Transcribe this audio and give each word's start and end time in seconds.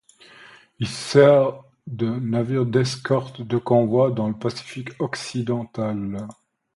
Il 0.79 0.87
sert 0.87 1.61
de 1.85 2.07
navire 2.07 2.65
d'escorte 2.65 3.43
de 3.43 3.59
convoi 3.59 4.09
dans 4.09 4.27
le 4.29 4.33
Pacifique 4.33 4.89
occidental. 4.99 6.27